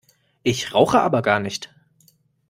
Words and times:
Ich 0.41 0.73
rauche 0.73 0.99
aber 0.99 1.21
gar 1.21 1.39
nicht! 1.39 1.69